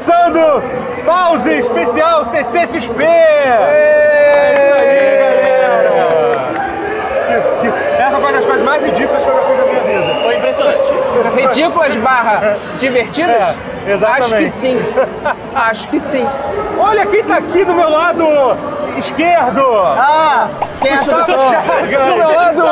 [0.00, 0.62] começando!
[1.04, 3.02] Pause especial CCXP!
[3.04, 4.98] É isso aí,
[5.60, 6.20] galera!
[7.60, 9.80] Que- que- essa foi uma das coisas mais ridículas que eu já fiz na minha
[9.82, 10.22] vida.
[10.22, 10.80] Foi impressionante.
[11.36, 13.36] Ridículas barra divertidas?
[13.36, 13.54] É,
[13.92, 14.24] exatamente.
[14.24, 14.80] Acho que sim.
[15.54, 16.26] Acho que sim.
[16.78, 18.24] Olha quem tá aqui do meu lado
[18.96, 19.62] esquerdo!
[19.84, 20.48] Ah,
[20.80, 21.22] quem é essa.
[21.24, 22.62] Do meu lado.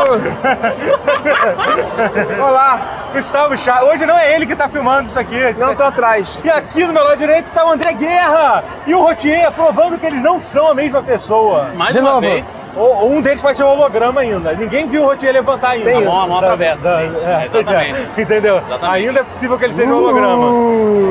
[2.43, 2.81] Olá,
[3.13, 3.89] Gustavo Chagas.
[3.89, 5.39] Hoje não é ele que tá filmando isso aqui.
[5.59, 6.39] não tô atrás.
[6.45, 10.07] E aqui no meu lado direito está o André Guerra e o Rotier, provando que
[10.07, 11.69] eles não são a mesma pessoa.
[11.75, 12.21] Mais De uma novo.
[12.21, 14.53] vez, Ou um deles vai ser um holograma ainda.
[14.53, 15.87] Ninguém viu o Rotier levantar ainda.
[15.87, 16.83] Tem a mão, a mão atravessa.
[16.83, 17.13] da- sim.
[17.25, 17.45] é, é.
[17.47, 18.21] Exatamente.
[18.21, 18.57] Entendeu?
[18.59, 19.07] Exatamente.
[19.09, 20.51] Ainda é possível que ele seja um holograma.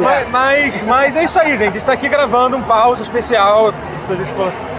[0.03, 1.69] Mas, mas, mas é isso aí, gente.
[1.69, 3.73] A gente tá aqui gravando um pause especial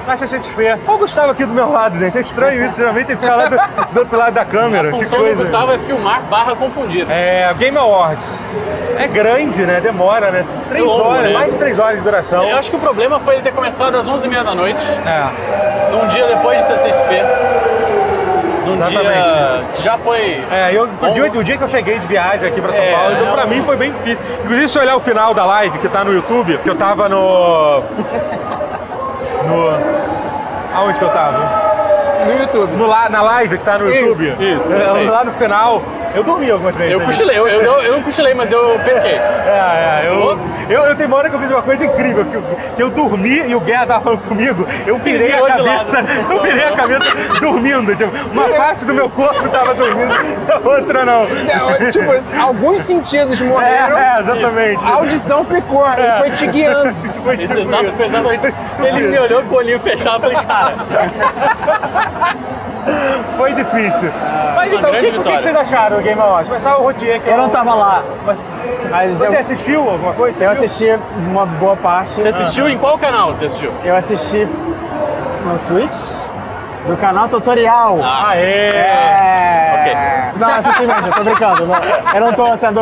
[0.09, 0.71] na CCXP.
[0.87, 2.17] Olha o Gustavo aqui do meu lado, gente.
[2.19, 2.77] É estranho isso.
[2.77, 3.57] Geralmente ele fica lá do,
[3.93, 4.89] do outro lado da câmera.
[4.89, 5.37] A Que função do.
[5.37, 7.07] Gustavo é filmar barra confundir.
[7.11, 8.43] É, Game Awards.
[8.98, 9.81] É grande, né?
[9.81, 10.45] Demora, né?
[10.70, 11.33] Três longo, horas, né?
[11.33, 12.42] mais de três horas de duração.
[12.48, 15.92] Eu acho que o problema foi ele ter começado às 11h30 da noite, É.
[15.92, 17.23] num dia depois de CCXP.
[18.67, 19.73] Num dia Exatamente.
[19.77, 20.45] que já foi.
[20.51, 22.92] É, eu, o, dia, o dia que eu cheguei de viagem aqui pra São É,
[22.92, 24.19] Paulo, então é pra um- mim foi bem difícil.
[24.45, 27.83] Inclusive, se olhar o final da live que tá no YouTube, que eu tava no.
[29.49, 30.79] No.
[30.79, 31.39] Aonde que eu tava?
[32.27, 32.77] No YouTube.
[32.77, 34.55] No, na live que tá no Isso, YouTube.
[34.57, 35.83] isso, É, lá no final,
[36.19, 36.92] eu dormi algumas vezes.
[36.92, 39.19] Eu cochilei, eu, eu, eu, eu não cochilei, mas eu pesquei.
[39.48, 40.38] É, é, eu,
[40.69, 42.42] eu, eu tenho uma hora que eu fiz uma coisa incrível, que eu,
[42.77, 46.27] que eu dormi e o Guerra tava falando comigo, eu virei a cabeça, lado, assim.
[46.30, 47.05] eu virei a cabeça
[47.41, 50.12] dormindo, tipo, uma parte do meu corpo tava dormindo,
[50.52, 51.27] a outra não.
[51.28, 54.86] Não, tipo, alguns sentidos É, morreram, é, exatamente.
[54.86, 56.94] a audição ficou, ele foi te guiando.
[57.24, 57.94] Foi Esse tipo exato isso.
[57.94, 58.55] foi exatamente.
[58.83, 60.74] Ele me olhou com o olhinho fechado e falei, cara,
[63.36, 64.11] Foi difícil.
[64.56, 66.48] Mas uma então, o que, que vocês acharam do Game Awards?
[66.48, 68.45] Começar o Rotier, que é Eu não o- tava lá, Mas,
[68.91, 70.36] mas você eu, assistiu alguma coisa?
[70.39, 70.64] Você eu viu?
[70.64, 70.98] assisti
[71.30, 72.12] uma boa parte.
[72.12, 73.73] você assistiu em qual canal você assistiu?
[73.85, 74.48] Eu assisti
[75.45, 75.96] no Twitch
[76.86, 77.98] do canal Tutorial.
[78.02, 78.68] Ah, é.
[78.68, 80.33] É...
[80.36, 81.67] Não, assisti mesmo, eu tô brincando.
[81.67, 81.77] não-
[82.14, 82.80] eu não tô sendo.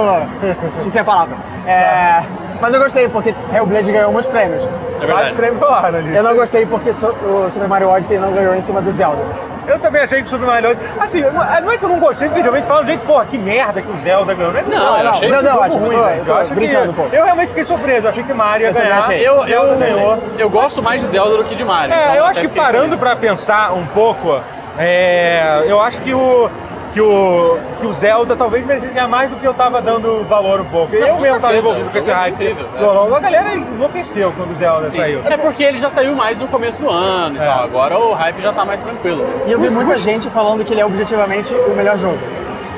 [0.88, 1.34] sem a palavra.
[1.66, 2.22] É...
[2.60, 4.62] Mas eu gostei porque Hellblade ganhou muitos prêmios.
[4.64, 5.34] É Vários verdade.
[5.34, 6.16] prêmios rolaram ali.
[6.16, 9.22] Eu não gostei porque so- o Super Mario Odyssey não ganhou em cima do Zelda.
[9.66, 11.32] Eu também achei que o Super Mario Odyssey- Assim, não
[11.62, 13.98] não é que eu não gostei, porque geralmente falam, gente, porra, que merda que o
[13.98, 14.52] Zelda ganhou.
[14.52, 16.48] Não, é que Não, o eu Zelda- é ótimo, eu ruim, tô- eu tô acho
[16.48, 17.14] que- brincando um pouco.
[17.14, 18.98] Eu realmente fiquei surpreso, eu achei que Mario ia Eu ganhar.
[18.98, 19.26] achei.
[19.26, 20.18] Eu, eu, ganhou.
[20.38, 21.94] eu gosto mais de Zelda do que de Mario.
[21.94, 23.00] então É, eu até acho que parando feliz.
[23.00, 24.40] pra pensar um pouco,
[24.78, 26.50] é, eu acho que o,
[26.96, 30.60] que, o, que o Zelda talvez merecesse ganhar mais do que eu tava dando valor
[30.62, 30.94] um pouco.
[30.94, 32.32] eu com mesmo tava certeza, envolvido com o esse é hype.
[32.34, 32.80] incrível, é.
[32.80, 34.96] Não, A galera enlouqueceu quando o Zelda Sim.
[34.96, 35.20] saiu.
[35.28, 37.44] É porque ele já saiu mais no começo do ano e É.
[37.44, 37.64] tal.
[37.64, 39.26] Agora o hype já tá mais tranquilo.
[39.46, 42.18] E eu vi muita gente falando que ele é objetivamente o melhor jogo.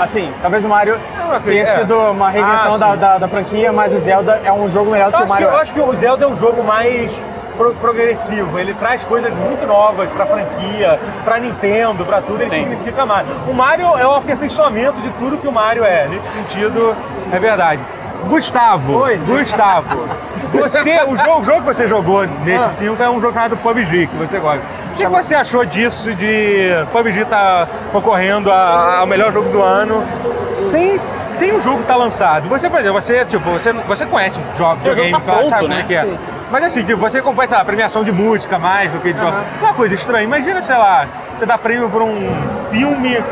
[0.00, 1.66] Assim, talvez o Mario não tenha acredito.
[1.68, 5.10] sido uma reinvenção Ah, da, da, da franquia, mas o Zelda é um jogo melhor
[5.10, 5.60] do Eu que o acho, que, Mario eu é.
[5.62, 7.12] acho que o Zelda é um jogo mais
[7.58, 8.58] pro- progressivo.
[8.58, 12.41] Ele traz coisas muito novas pra franquia, pra Nintendo, pra tudo.
[12.41, 12.60] Ele Sim.
[12.64, 13.26] significa mais.
[13.46, 16.06] O Mario é o aperfeiçoamento de tudo que o Mario é.
[16.08, 16.97] Nesse sentido,
[17.30, 17.82] é verdade.
[18.26, 19.16] Gustavo, Oi.
[19.18, 20.04] Gustavo,
[20.52, 22.70] você, o, jogo, o jogo que você jogou nesse Ah.
[22.70, 24.60] 5 é um jogo chamado PUBG, que você gosta.
[24.92, 29.62] O que, que você achou disso de PUBG estar concorrendo a- ao melhor jogo do
[29.62, 30.02] ano
[30.52, 32.48] sem, sem o jogo estar lançado?
[32.48, 35.62] Você, por exemplo, você, tipo, você, você conhece jogos de jogo game, tá pronto, sabe
[35.62, 35.80] como né?
[35.80, 36.02] é que é?
[36.02, 36.18] Sim.
[36.50, 39.20] Mas assim, tipo, você acompanha, sei lá, premiação de música mais do que de.
[39.20, 40.25] É uma coisa estranha.
[40.25, 42.32] Imagina, sei lá, você dá prêmio por um
[42.70, 43.22] filme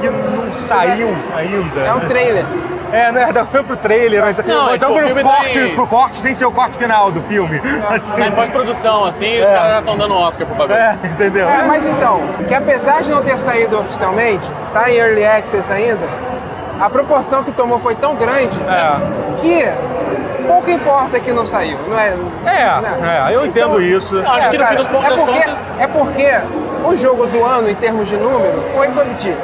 [0.00, 1.80] que não saiu ainda.
[1.80, 2.06] É um né?
[2.08, 2.44] trailer.
[2.92, 5.52] É, não é, dá pro trailer, então, Não, é então tipo, o pro, filme corte,
[5.52, 7.60] tem- pro corte sem ser o corte final do filme.
[7.88, 9.54] Assim, Tá em pós-produção, assim, os É.
[9.54, 10.76] caras já estão dando Oscar pro bagulho.
[10.76, 11.48] é, entendeu?
[11.48, 16.00] É, mas então, que apesar de não ter saído oficialmente, tá em Early Access ainda,
[16.80, 19.40] a proporção que tomou foi tão grande É.
[19.40, 19.64] que
[20.46, 22.14] pouco importa que não saiu, não é?
[22.46, 24.18] É, é, eu entendo Então, isso.
[24.26, 25.80] Acho que no fim dos pontos é porque, contas.
[25.80, 26.40] é porque
[26.84, 29.36] o jogo do ano, em termos de número, foi PUBG.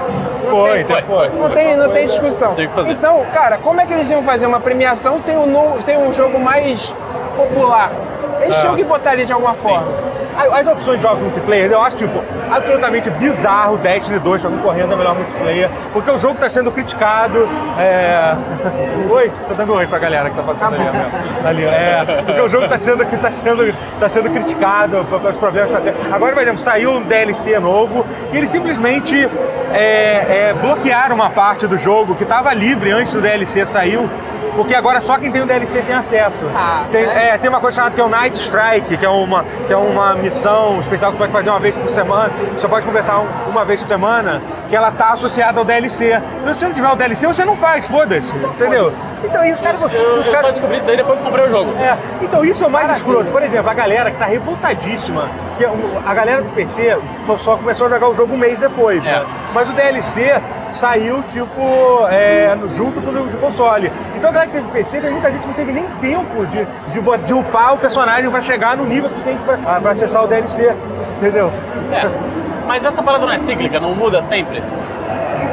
[0.44, 1.28] Não Foi, tem- então foi.
[1.30, 2.54] Não tem, não tem discussão.
[2.54, 2.92] Tem que fazer.
[2.92, 6.38] Então, cara, como é que eles iam fazer uma premiação sem um, sem um jogo
[6.38, 6.94] mais
[7.36, 7.90] popular?
[8.40, 8.60] Eles É.
[8.60, 9.88] tinham que botar ali de alguma forma.
[9.88, 14.48] As as opções de jogos multiplayer, eu acho, tipo, absolutamente bizarro o Destiny 2 tá
[14.48, 17.48] concorrendo a melhor multiplayer, porque o jogo está sendo criticado.
[17.78, 18.34] É...
[19.10, 20.84] Oi, tô dando oi pra galera que tá passando ali.
[21.44, 25.76] ali é, porque o jogo está sendo, tá sendo, tá sendo criticado pelos problemas que
[25.76, 26.14] tá tendo.
[26.14, 29.28] Agora, por exemplo, saiu um DLC novo e eles simplesmente
[29.72, 34.08] é, é, bloquearam uma parte do jogo que estava livre antes do DLC saiu.
[34.56, 36.46] Porque agora só quem tem o DLC tem acesso.
[36.54, 39.44] Ah, tem, é, tem uma coisa chamada que é o Night Strike, que é uma,
[39.66, 42.30] que é uma missão especial que você pode fazer uma vez por semana.
[42.56, 46.20] você pode completar um- uma vez por semana, que ela tá associada ao DLC.
[46.40, 48.34] Então se você não tiver o DLC, você não faz, foda-se.
[48.34, 48.92] entendeu?
[49.24, 49.80] Então aí os caras.
[49.82, 51.72] Eu, eu os só descobri isso daí depois que comprei o jogo.
[51.80, 53.30] é, então isso é o mais escroto.
[53.30, 55.70] Por exemplo, a galera que tá revoltadíssima, que é
[56.04, 56.96] a galera do PC
[57.26, 59.10] só, só começou a jogar o jogo um mês depois, É.
[59.20, 59.24] né?
[59.54, 60.40] Mas o DLC
[60.72, 63.90] saiu, tipo, é, junto com o de console.
[64.16, 67.34] Então a galera que teve PC, muita gente não teve nem tempo de, de, de
[67.34, 70.74] upar o personagem pra chegar no nível suficiente pra, pra acessar o DLC.
[71.18, 71.50] Entendeu?
[71.92, 72.36] É.
[72.66, 74.62] Mas essa parada não é cíclica, não muda sempre.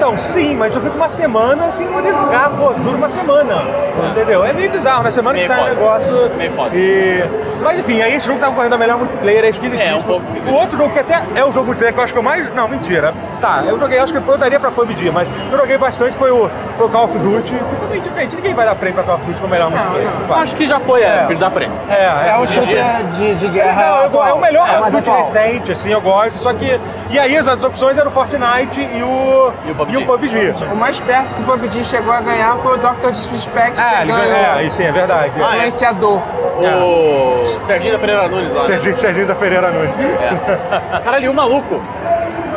[0.04, 3.64] Então, sim, mas eu fico uma semana sem poder jogar, pô, dura uma semana.
[4.12, 4.44] Entendeu?
[4.44, 5.76] É meio bizarro, na semana Meio que sai o foda.
[5.80, 6.32] negócio.
[6.36, 6.76] Meio foda.
[6.76, 7.24] E...
[7.64, 9.96] Mas enfim, aí esse jogo tava correndo a melhor multiplayer, é esquisitíssimo.
[9.96, 10.52] É, um pouco esquisito.
[10.52, 12.54] O outro jogo que até é o jogo multiplayer que eu acho que eu mais.
[12.54, 13.14] Não, mentira.
[13.40, 16.50] Tá, eu joguei, acho que eu daria pra PUBG, mas eu joguei bastante foi o,
[16.78, 17.54] foi o Call of Duty.
[17.54, 20.10] Que também, gente, ninguém vai dar prêmio pra Call of Duty como melhor multiplayer.
[20.28, 20.36] não.
[20.36, 21.76] Acho que já foi época de dar prêmio.
[21.90, 22.84] É, é, É o shooter
[23.16, 24.28] de, de guerra não, atual.
[24.28, 25.18] é o melhor é atual.
[25.20, 26.38] recente, assim, eu gosto.
[26.40, 26.78] Só que.
[27.10, 29.54] E aí as, as opções eram o Fortnite e o.
[29.66, 29.93] E o PUBG.
[29.94, 30.56] E o PUBG.
[30.72, 33.12] O mais perto que o PUBG chegou a ganhar foi o Dr.
[33.12, 34.36] Disrespect, É, ele ganhou.
[34.57, 35.31] É, isso sim, é verdade.
[35.38, 35.57] Ah, é?
[35.57, 36.19] influenciador.
[36.57, 38.60] O Serginho da Pereira Nunes lá.
[38.60, 38.66] né?
[38.66, 39.90] Serginho, Serginho da Pereira Nunes.
[40.00, 41.00] É.
[41.00, 41.81] Caralho, o maluco?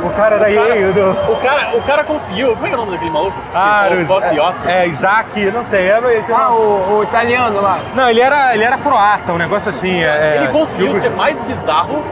[0.03, 1.33] O cara da O EA, do.
[1.33, 2.55] o, cara, o cara conseguiu.
[2.55, 3.37] Como é que é o nome daquele maluco?
[3.53, 4.69] Ah, os- falou fuck Oscar.
[4.71, 5.87] é, Isaac, eu não sei.
[5.89, 7.79] Era, ele Ah, o, o italiano lá.
[7.95, 10.05] Não, ele era, ele era croata, um negócio assim.
[10.05, 12.05] é- Ele conseguiu o- ser mais bizarro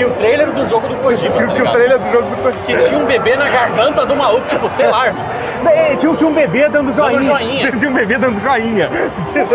[0.00, 2.64] que o trailer do jogo do Kojima, que, tá que o trailer do jogo do
[2.64, 5.22] Que tinha um bebê na garganta do maluco, tipo, sei lá, irmão.
[5.66, 7.20] É, tinha, tinha um bebê dando joinha.
[7.20, 7.70] joinha.
[7.76, 8.88] Tinha um bebê dando joinha.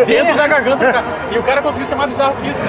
[0.06, 1.03] Dentro da garganta do cara.
[1.31, 2.62] E o cara conseguiu ser mais bizarro que isso.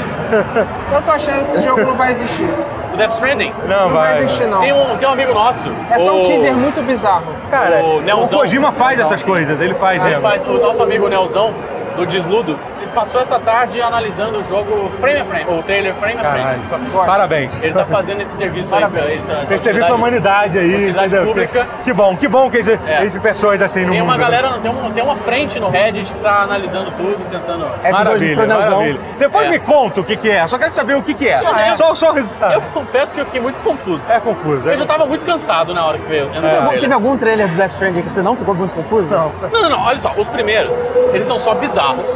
[0.95, 2.49] Eu tô achando que esse jogo não vai existir.
[2.95, 3.53] O Death Stranding.
[3.69, 4.23] Não, Não vai vai.
[4.23, 4.61] existir, não.
[4.61, 5.71] Tem um, tem um amigo nosso.
[5.91, 7.25] É só um o- teaser muito bizarro.
[7.51, 8.29] Cara, O o.
[8.29, 10.23] Kojima faz essas coisas, ele faz Ele mesmo.
[10.23, 11.53] faz, o nosso amigo Nelzão,
[11.95, 12.59] do Desludo, ele
[12.97, 16.61] passou essa tarde analisando o jogo frame a frame, o trailer frame a Caralho.
[16.63, 16.87] frame.
[17.07, 17.63] Parabéns.
[17.63, 20.95] Ele tá fazendo esse serviço aí, essa, essa Esse serviço pra humanidade aí,
[21.27, 21.67] pública.
[21.85, 23.07] Que bom, que bom que existe, É.
[23.21, 24.09] pessoas assim no Tem mundo.
[24.09, 24.25] uma né?
[24.25, 27.67] galera, tem, um, tem uma frente no Reddit que tá analisando tudo, tentando.
[27.85, 29.01] S2 Maravilha, maravilha.
[29.19, 29.51] Depois É.
[29.51, 31.39] me conta o que, que é, só quero saber o que, que é.
[31.41, 31.77] Só é.
[31.77, 32.55] Só, só o resultado.
[32.55, 34.03] Eu confesso que eu fiquei muito confuso.
[34.09, 34.71] É confuso.
[34.71, 36.31] É Eu já tava muito cansado na hora que veio.
[36.31, 39.13] vi o Teve algum trailer do Death Stranding que você não ficou muito confuso?
[39.15, 39.33] Não.
[39.53, 40.75] Não, não, não, olha só, os primeiros,
[41.13, 42.07] eles são só bizarros,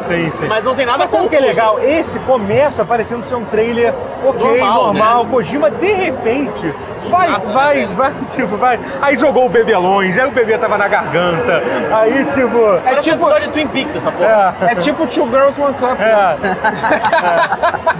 [0.00, 0.46] Sim, sim.
[0.46, 1.78] mas não tem nada Mas sabe o que é legal?
[1.80, 3.92] Esse começa parecendo ser um trailer
[4.24, 5.24] ok, Normal, normal.
[5.24, 5.30] né?
[5.30, 6.74] Kojima, de repente,
[7.10, 7.94] vai, nada, vai, né?
[7.96, 8.78] vai, tipo, vai.
[9.02, 11.62] Aí jogou o bebê longe, aí o bebê tava na garganta.
[11.92, 12.58] Aí, tipo.
[12.76, 14.56] É Parece um tipo, episódio de Twin Peaks essa porra.
[14.62, 15.98] É, é tipo Two Girls One Cup.
[16.00, 16.36] é.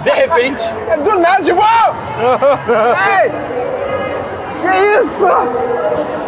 [0.03, 1.95] De repente, É do nada, de uau!
[3.21, 3.31] Ei!
[4.61, 5.27] Que isso?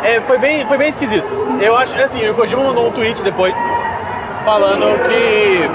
[0.04, 1.28] é, foi, bem, foi bem esquisito.
[1.60, 3.56] Eu acho, assim, o Kojima mandou um tweet depois
[4.46, 5.70] falando que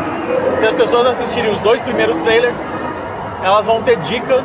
[0.59, 2.55] se as pessoas assistirem os dois primeiros trailers,
[3.43, 4.45] elas vão ter dicas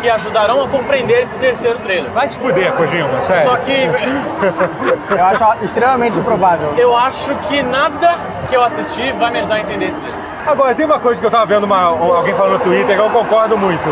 [0.00, 2.10] que ajudarão a compreender esse terceiro trailer.
[2.10, 3.50] Vai se fuder, Kojima, sério.
[3.50, 3.72] Só que
[5.16, 6.74] Eu acho extremamente improvável.
[6.76, 8.16] eu acho que nada
[8.48, 10.18] que eu assisti vai me ajudar a entender esse trailer.
[10.44, 13.10] Agora, tem uma coisa que eu tava vendo uma- alguém falando no Twitter que eu
[13.10, 13.88] concordo muito.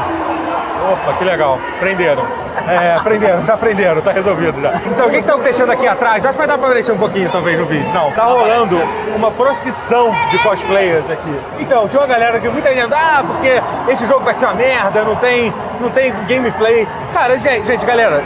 [0.80, 1.58] Opa, que legal.
[1.78, 2.24] Prenderam.
[2.66, 4.72] É, prenderam, já prenderam, tá resolvido já.
[4.86, 6.24] Então, o que que tá acontecendo aqui atrás?
[6.24, 7.88] Acho que vai dar pra aparecer um pouquinho, talvez, no vídeo.
[7.92, 8.80] Não, tá rolando
[9.16, 11.40] uma procissão de cosplayers aqui.
[11.58, 13.60] Então, tinha uma galera que muita gente, ah, porque
[13.90, 16.86] esse jogo vai ser uma merda, não tem, não tem gameplay.
[17.12, 18.22] Cara, gente, gente, galera,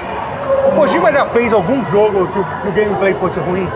[0.67, 3.69] o Kojima já fez algum jogo que o, que o gameplay fosse ruim?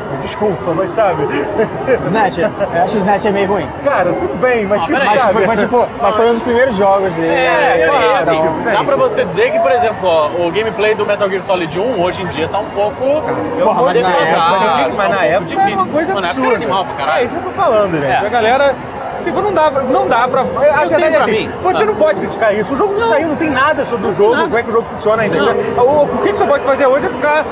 [0.00, 1.22] Tipo, desculpa, mas sabe?
[2.04, 2.50] Snatch, eu
[2.82, 3.68] acho que Snatch é meio ruim.
[3.84, 5.46] Cara, tudo bem, mas tipo, peraí, Mas, sabe?
[5.46, 7.28] mas, tipo, mas foi um dos primeiros jogos dele.
[7.28, 10.94] É, claro, e, assim, então, dá pra você dizer que, por exemplo, ó, o gameplay
[10.94, 13.22] do Metal Gear Solid 1 hoje em dia tá um pouco
[13.62, 15.60] Porra, mas na época- mas tá na época pouco difícil.
[15.72, 17.26] era uma coisa Mano, na época era animal pra É caralho.
[17.26, 18.06] isso que eu tô falando, gente.
[18.06, 18.16] É.
[18.26, 18.74] A galera.
[19.22, 19.82] Tipo, não dá pra.
[19.84, 20.40] Não dá pra.
[20.40, 21.52] A verdade é assim, mim.
[21.62, 21.86] você Ah.
[21.86, 22.74] não pode criticar isso.
[22.74, 24.86] O jogo não, saiu, não tem nada sobre o jogo, como é que o jogo
[24.90, 25.38] funciona ainda.
[25.80, 27.44] O que, que você pode fazer hoje é ficar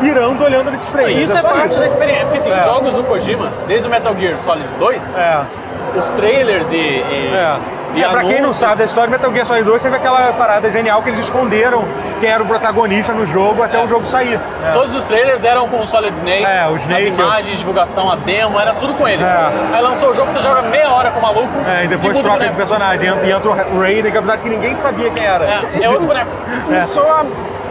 [0.00, 1.28] pirando olhando nesses trailers.
[1.30, 2.24] Isso é só parte da experiência.
[2.24, 2.62] Porque assim, É.
[2.62, 5.40] jogos do Kojima, desde o Metal Gear Solid 2, É.
[5.98, 6.76] os trailers e.
[6.76, 7.56] e, É.
[7.94, 10.70] e é, pra quem não sabe da história, Metal Gear Solid 2 teve aquela parada
[10.70, 11.84] genial que eles esconderam
[12.20, 14.38] quem era o protagonista no jogo até o jogo sair.
[14.66, 14.72] É.
[14.72, 18.16] Todos os trailers eram com o Solid Snake, É, o Snake, as imagens, divulgação, a
[18.16, 19.22] demo, era tudo com ele.
[19.22, 19.50] É.
[19.74, 22.22] Aí lançou o jogo, você joga meia hora com o maluco É, e depois o
[22.22, 23.08] troca de personagem.
[23.08, 25.44] Entra, e entra o Raiden, que apesar de que ninguém sabia quem era.
[25.46, 26.30] É, é outro boneco.
[26.56, 27.24] Isso me soa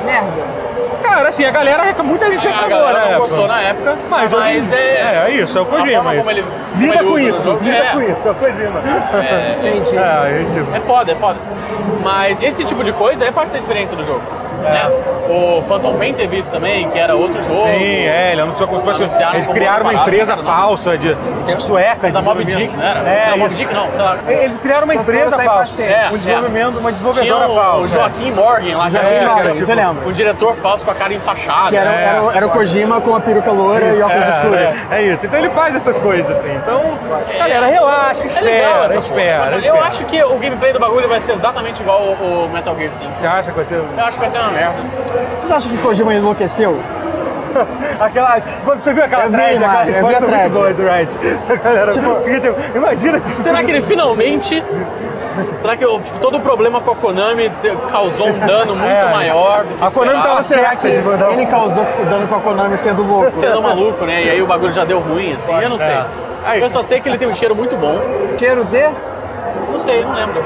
[0.03, 0.68] merda.
[1.09, 3.11] Cara, assim, a galera, muita gente A reclamou, galera né?
[3.13, 6.15] não gostou na época, Mas, mas, hoje, é, é, é isso, é o Kojima.
[6.15, 6.29] isso.
[6.29, 6.45] ele-
[6.77, 7.91] lida com isso, lida é.
[7.93, 8.79] com isso, é o Kojima.
[9.15, 9.25] é.
[9.25, 11.39] É, é, tipo, é foda, é foda.
[12.03, 14.21] Mas esse tipo de coisa é parte da experiência do jogo.
[14.61, 14.89] Né?
[15.29, 17.61] O Phantom Pain teve isso também, que era outro jogo.
[17.61, 17.67] Sim,
[18.07, 19.23] é, ele anunciou como se fosse.
[19.33, 20.47] Eles criaram uma empresa nada.
[20.47, 22.09] falsa de, de sueca.
[22.09, 22.43] Da de Mob.
[22.43, 22.99] Dick, não era?
[23.01, 23.53] É, não, Mob.
[23.53, 24.17] Dick não, sei lá.
[24.27, 25.81] Eles criaram uma Totoro empresa tá falsa.
[25.83, 26.13] impaciente.
[26.13, 27.83] um desenvolvimento, uma Tinha desenvolvedora o, falsa.
[27.83, 30.09] o Joaquim Morgan lá, já É, Isso eu era lembro.
[30.09, 31.69] Um diretor falso com a cara enfaixada.
[31.69, 32.03] Que era, É.
[32.05, 34.57] era, o- era o Kojima com a peruca loura e óculos escuros.
[34.57, 35.25] É, é, é isso.
[35.27, 36.53] Então ele faz essas coisas assim.
[36.55, 36.81] Então,
[37.37, 39.55] galera, relaxa, É espera, espera.
[39.63, 42.91] Eu acho que o gameplay do bagulho vai ser exatamente igual o o Metal Gear
[42.91, 43.11] 5.
[43.11, 43.75] Você acha que vai ser.
[43.75, 44.75] Eu acho que vai ser uma merda.
[45.35, 46.79] Vocês acham que Kojima enlouqueceu?
[47.99, 48.39] Aquela.
[48.63, 50.53] Quando você viu aquela Eu vi, thread, aquela mano, eu vi a resposta muito thread.
[50.53, 51.07] boa do Red.
[51.49, 54.63] A galera, porque, tipo, imagina se Será que ele finalmente.
[55.55, 57.49] Será que tipo, todo o problema com a Konami
[57.91, 59.09] causou um dano muito É.
[59.13, 60.27] maior do que A Konami esperava?
[60.27, 63.31] tava será certa que mandar ele causou o dano com a Konami sendo louco?
[63.33, 64.23] Sendo maluco, né?
[64.25, 65.97] E aí o bagulho já deu ruim, assim, eu não sei.
[66.45, 66.61] Aí.
[66.61, 67.99] Eu só sei que ele tem um cheiro muito bom.
[68.37, 68.89] Cheiro de,
[69.71, 70.43] Não sei, não lembro.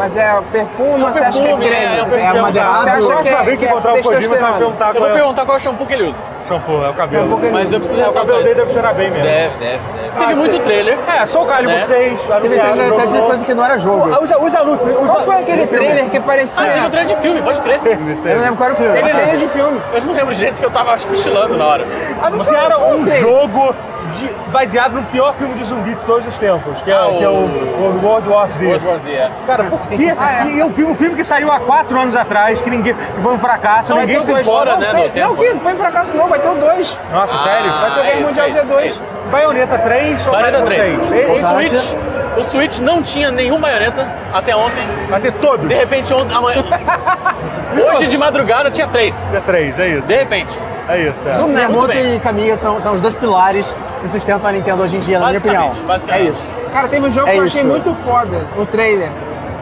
[0.00, 1.84] Mas é perfume, É um você acha que é perfume, creme?
[1.84, 2.38] é, é um perfume.
[2.38, 2.78] É madeirado?
[2.82, 4.92] Você acha que é, vez que que é encontrar o Kojima, você vai perguntar Eu
[4.94, 6.18] qual vou é o perguntar qual shampoo que ele usa.
[6.48, 7.22] shampoo, é o cabelo.
[7.24, 9.24] Shampoo que Mas eu preciso É, o ressaltar cabelo dele deve cheirar bem mesmo.
[9.24, 10.18] Deve, deve, deve.
[10.18, 10.98] Teve muito trailer.
[11.20, 11.86] É, só o Calibur Né?
[11.86, 13.26] 6, Teve anunciado trailer jogo de novo.
[13.28, 14.08] coisa que não era jogo.
[14.08, 14.88] Os, os anúncios.
[15.00, 16.90] Os, Qual foi aquele trailer que Ah, teve um parecia...
[16.90, 17.80] trailer de filme, pode crer.
[17.84, 18.92] Eu não lembro qual era o filme.
[18.96, 19.80] Teve trailer de filme.
[19.92, 21.84] Eu não lembro direito porque eu tava, acho que, cochilando na hora.
[22.22, 23.74] Anunciaram um jogo
[24.20, 27.24] de- baseado no pior filme de zumbi de todos os tempos, que é, Ah, que
[27.24, 28.64] é o, o- o World War Z.
[28.66, 29.30] World War Z, é.
[29.46, 30.14] Cara, por quê?
[30.20, 30.50] Ah, é.
[30.52, 32.94] E é um filme, um filme que saiu há quatro anos atrás, que ninguém.
[32.94, 34.46] que foi um fracasso, Vai ninguém ter se o dois.
[34.46, 34.70] importa.
[34.72, 36.98] fora, né, Não, no tem- não, que não foi fracasso não, vai ter o 2.
[37.12, 37.72] Nossa, sério?
[37.72, 38.78] Vai ter o Guerra é Mundial é isso, Z2.
[38.78, 39.14] é isso.
[39.30, 41.08] Baioneta 3 ou Baioneta Baioneta 3.
[41.08, 41.30] 6?
[41.30, 41.48] O.
[41.48, 41.94] Switch,
[42.38, 44.82] o Switch não tinha nenhum baioneta até ontem.
[45.08, 45.66] Vai ter todos.
[45.68, 46.64] De repente, ontem, amanhã.
[47.90, 49.16] Hoje de madrugada tinha três.
[49.34, 50.06] É 3, é isso.
[50.06, 50.50] De repente.
[50.90, 51.38] É isso, é.
[51.46, 52.16] Miyamoto bem.
[52.16, 55.26] e Kamiya são, são os dois pilares que sustentam a Nintendo hoje em dia, na
[55.28, 55.72] minha opinião.
[56.08, 56.54] É isso.
[56.72, 57.58] Cara, teve um jogo É que eu isso.
[57.58, 59.10] achei muito foda, o trailer.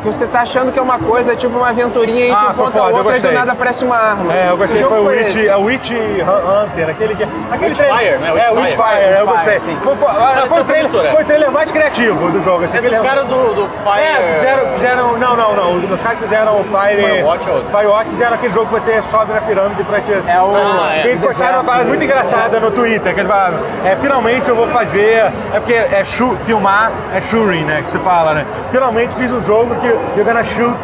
[0.02, 2.64] Que você tá achando que é uma coisa, tipo uma aventurinha e Ah, de foi
[2.66, 4.32] ponta a foda, outra e do nada aparece uma arma.
[4.32, 5.48] É, eu gostei, Que jogo foi o foi Witch, esse?
[5.48, 7.22] é o Witch Hunter, aquele que.
[7.24, 8.28] Aquele Witchfire, trailer- né?
[8.28, 8.60] É, Witchfire.
[8.60, 9.54] Witchfire, eu gostei.
[9.54, 9.78] Witchfire, sim.
[9.82, 11.10] Foi, foi, ah, Pareceu foi, o trailer, é.
[11.12, 12.64] foi o trailer mais criativo do jogo.
[12.64, 14.00] assim, É aquele- dos caras do, do Fire.
[14.06, 15.18] É, fizeram, fizeram.
[15.18, 15.94] Não, não, não.
[15.94, 17.02] Os caras que fizeram o Fire.
[17.02, 17.60] Firewatch é.
[17.76, 20.12] Firewatch fizeram aquele jogo que você sobe na pirâmide pra te.
[20.12, 20.54] É o.
[20.54, 21.06] Ah, é.
[21.08, 24.68] Eles postaram uma parada muito engraçada no Twitter, que eles falaram, é, finalmente eu vou
[24.68, 28.46] fazer, é porque é shoot, filmar, é shooting, né, que se fala, né?
[28.70, 30.76] Finalmente fiz um jogo que you're gonna shoot,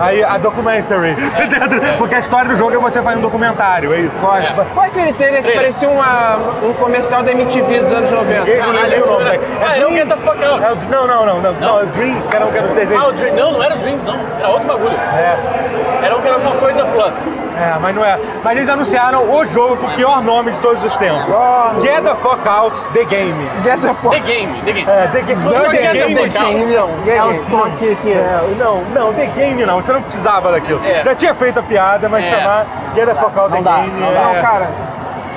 [0.00, 1.14] aí a documentary,
[1.98, 4.16] porque a história do jogo é você fazer um documentário, é isso.
[4.20, 4.64] Gosto.
[4.72, 8.48] Qual é aquele trailer que parecia uma, um comercial da MTV dos anos 90?
[8.50, 9.40] Eu não lembro o nome, velho.
[9.66, 10.62] Ah, era o Get the Fuck Out.
[10.64, 13.04] É não, não, não, não, não, é o Dreams, que era, que era os desenhos.
[13.04, 14.18] Ah, o Dream, não, não era o Dreams, não.
[14.38, 14.96] Era outro bagulho.
[14.96, 17.45] É, Era um que era alguma coisa plus.
[17.56, 18.18] É, mas não é.
[18.44, 21.24] Mas eles anunciaram o jogo com o pior nome de todos os tempos.
[21.28, 21.80] Oh.
[21.82, 23.34] Get the fuck out, the game.
[23.64, 24.20] Get the The fuck.
[24.20, 24.90] Game, The Game.
[24.90, 25.42] É, the game.
[25.42, 26.20] Não, Não, The the Game.
[26.20, 26.30] Out.
[26.30, 26.90] Game, não.
[27.12, 28.12] É o toque que.
[28.12, 30.80] É, não, não, The Game não, você não precisava daquilo.
[30.84, 31.02] É.
[31.04, 32.30] Já tinha feito a piada, mas É.
[32.30, 34.14] chamar Get the Fuck Out Não The dá, Game não é...
[34.14, 34.20] dá.
[34.24, 34.68] Não, cara,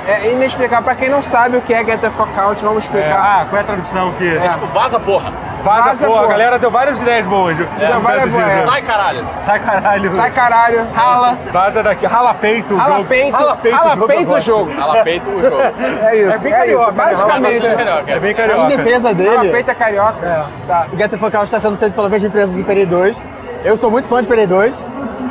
[0.06, 0.84] é inexplicável.
[0.84, 3.18] Pra quem não sabe o que é Get the fuck out, vamos é, explicar.
[3.18, 4.36] Ah, qual é a tradução que...
[4.36, 4.48] É.
[4.48, 5.32] Tipo, vaza porra.
[5.62, 6.32] Vaza, Vaza, porra, a porra.
[6.32, 7.56] galera deu várias ideias boas.
[7.56, 7.66] viu?
[7.78, 8.64] Deu várias boas, é.
[8.64, 9.26] Sai, caralho.
[9.40, 10.16] Sai caralho.
[10.16, 12.06] Sai caralho, rala, Vaza daqui.
[12.06, 13.08] Rala peito o rala jogo.
[13.08, 14.06] peito, Rala peito, rala o jogo.
[14.06, 14.70] peito o jogo.
[14.74, 15.56] Rala peito o jogo.
[16.00, 16.92] É isso, É bem é carioca, né?
[17.04, 18.10] Basicamente, carioca.
[18.12, 18.66] É bem Em carioca.
[18.76, 20.46] defesa rala dele, peito é carioca.
[20.66, 20.86] Tá.
[20.92, 23.22] o Get the Fuck Out está sendo feito pela mesma empresa do Peri 2.
[23.64, 24.84] Eu sou muito fã de Peri 2,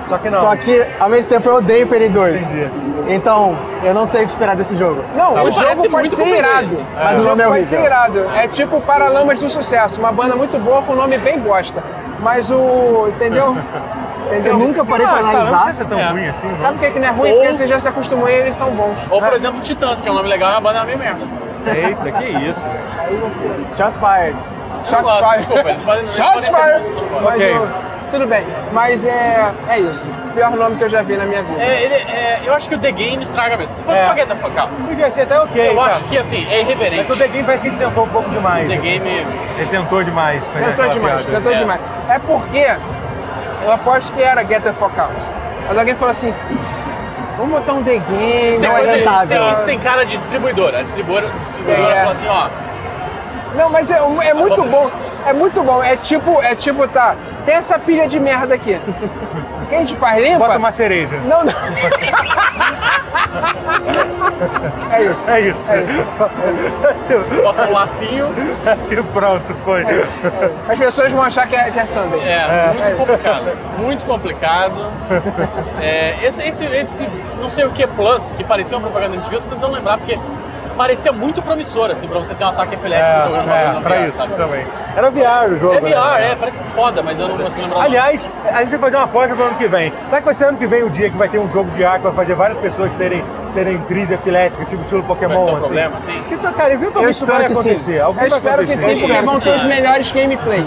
[0.10, 0.39] Só que não.
[0.42, 2.42] só que ao mesmo tempo eu odeio Peri 2.
[2.42, 2.70] Entendi.
[3.08, 5.04] Então, eu não sei o que esperar desse jogo.
[5.16, 6.66] Não, Tá o jogo pode muito ser irado.
[6.66, 6.86] inglês.
[6.96, 8.25] Mas o o jogo nome é pode ser irado.
[8.36, 11.84] É tipo Paralamas do Sucesso, uma banda muito boa com um nome bem bosta.
[12.20, 13.08] Mas o.
[13.10, 13.56] Entendeu?
[14.28, 14.54] Entendeu?
[14.54, 15.63] Eu nunca parei Ah, pra não analisar.
[15.66, 16.10] sei se é tão É.
[16.10, 16.48] ruim assim.
[16.50, 16.58] não.
[16.60, 17.32] Sabe o que, é que não é ruim?
[17.32, 18.98] Ou- Porque você já se acostumou e eles são bons.
[19.10, 21.25] Ou, por exemplo, Titãs, que é um nome legal, é uma banda meio merda.
[21.66, 22.62] Eita, que isso.
[22.62, 22.80] velho.
[23.08, 23.48] Aí você.
[23.75, 24.38] Shots fired.
[24.88, 26.10] Shots fired.
[26.12, 26.86] Shots fired.
[26.96, 27.22] eu não.
[27.22, 27.58] Mas Ok.
[27.58, 28.46] o- tudo bem.
[28.72, 30.10] Mas é, é isso.
[30.34, 31.62] Pior nome que eu já vi na minha vida.
[31.62, 33.74] É, ele, é, eu acho que o The Game estraga mesmo.
[33.74, 34.08] Se fosse É.
[34.08, 35.84] só Get the Fuck Out, Podia ser até ok, eu tá.
[35.86, 37.12] acho que assim, é É irreverente.
[37.12, 38.68] o The Game parece que ele tentou um pouco demais.
[38.68, 39.10] The Game.
[39.10, 40.44] Ele tentou demais.
[40.48, 41.38] Tentou demais, piada.
[41.38, 41.56] tentou É.
[41.58, 41.82] demais.
[42.10, 42.68] É porque
[43.66, 45.13] eu aposto que era Get the Fuck Out.
[45.68, 46.34] Mas alguém falou assim:
[47.38, 48.51] vamos botar um The Game.
[48.51, 50.80] Isso tem, Não é coisa- isso, isso tem cara de distribuidora.
[50.80, 52.00] A distribuidora, a distribuidora É.
[52.01, 52.48] fala assim, ó.
[53.56, 54.89] Não, mas é, é muito bom.
[55.25, 55.84] É muito bom.
[55.84, 57.16] É tipo, é tipo, tá.
[57.46, 58.79] Tem essa pilha de merda aqui.
[59.63, 60.24] O que a gente faz?
[60.24, 60.39] Limpa?
[60.39, 61.17] Bota uma cereja.
[61.25, 61.53] Não, não.
[64.91, 65.31] é isso.
[65.31, 65.74] É isso.
[65.74, 66.03] É isso.
[67.43, 68.27] Bota um lacinho.
[68.89, 69.84] e pronto, foi.
[70.67, 72.19] As pessoas vão achar que é, que é Sunday.
[72.22, 73.58] É, muito complicado.
[73.77, 74.91] Muito complicado.
[75.81, 77.08] É, esse, esse, esse
[77.39, 79.98] não sei o que Plus, que parecia uma propaganda de TV, eu tô tentando lembrar,
[79.98, 80.19] porque
[80.80, 83.82] parecia muito promissor, assim, pra você ter um ataque epilético jogando É, vez é no
[83.82, 84.34] pra VR, isso sabe?
[84.34, 84.66] também.
[84.96, 85.74] Era VR o jogo.
[85.74, 86.32] É VR, né?
[86.32, 87.82] é, parece foda, mas eu não consigo lembrar.
[87.82, 89.92] Aliás, a gente vai fazer uma aposta pro ano que vem.
[90.08, 91.98] Será que vai ser ano que vem o dia que vai ter um jogo VR
[91.98, 95.36] que vai fazer várias pessoas terem, terem crise epilética, tipo estilo Pokémon?
[95.36, 95.60] Vai ser um assim?
[95.65, 96.24] problema, assim?
[96.32, 97.60] Isso, cara, eventualmente Eu isso vai que sim.
[97.60, 97.96] acontecer.
[98.01, 100.65] Eu espero que sim, porque vão ter os melhores gameplays.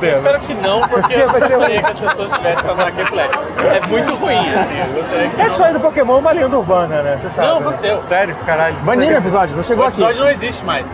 [0.00, 0.06] Ter.
[0.06, 3.44] Eu espero que não, porque eu ser gostaria que as pessoas tivessem um ataque epilético.
[3.60, 4.86] É muito ruim, assim, eu
[5.30, 5.54] que É não.
[5.56, 7.16] só do Pokémon uma lenda urbana, né?
[7.18, 7.48] Você sabe.
[7.48, 7.60] Não, né?
[7.66, 8.02] aconteceu.
[8.06, 8.76] Sério, caralho.
[8.76, 10.00] Baniram o episódio, não O chegou aqui.
[10.00, 10.86] episódio não existe mais.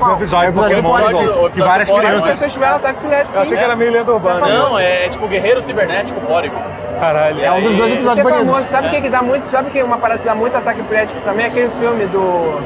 [0.00, 2.28] Um episódio do O Pokémon episódio- o que várias crianças.
[2.30, 3.42] pessoas tiveram ataque epilético, Eu sim.
[3.46, 4.46] achei que era meio lenda urbana.
[4.46, 6.56] Não, é, é tipo guerreiro cibernético pórico.
[7.02, 7.44] Caralho.
[7.44, 8.46] É um dos dois episódios é banidos.
[8.46, 8.68] famoso.
[8.70, 9.48] Sabe o que, que dá muito?
[9.48, 11.46] Sabe que uma parada que dá muito ataque epilético também?
[11.46, 12.60] É aquele filme do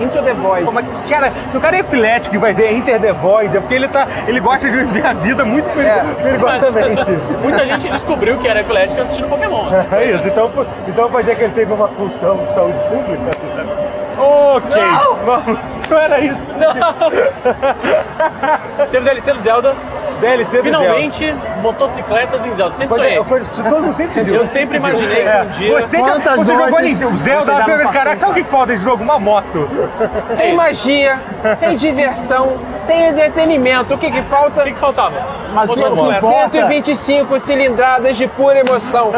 [0.00, 0.64] Into the Void.
[0.64, 3.60] Pô, mas, cara, se o cara é epilético e vai ver Enter the Void, é
[3.60, 6.02] porque ele, tá, ele gosta de viver a vida muito É.
[6.20, 6.96] Perigosamente.
[6.96, 9.68] pessoas, muita gente descobriu que era epilético assistindo Pokémon.
[9.68, 9.86] assim.
[9.94, 10.50] É isso, então,
[10.88, 13.30] então pode dizer que ele teve uma função de saúde pública?
[14.18, 14.82] Ok,
[15.24, 15.58] vamos.
[15.88, 16.48] Não era isso.
[18.90, 19.74] Teve DLC do Zelda.
[20.22, 22.74] DLC do Finalmente, motocicletas em Zelda.
[22.74, 23.10] Sempre Zelda.
[23.10, 23.24] sonhei.
[23.24, 24.36] Coisa, todo mundo sempre pediu.
[24.36, 27.52] Eu sempre imaginei que um dia- Você, Quantas você jogou Nintendo, você Zelda,
[27.92, 29.02] caraca, sabe o que falta nesse jogo?
[29.02, 29.68] Uma moto.
[30.36, 31.20] Tem magia,
[31.60, 32.52] tem diversão,
[32.86, 33.94] tem entretenimento.
[33.94, 34.60] O que, que falta?
[34.60, 35.14] O que, que faltava?
[35.52, 36.18] Mas o que Motocicleta.
[36.26, 39.12] importa- 125 cilindradas de pura emoção.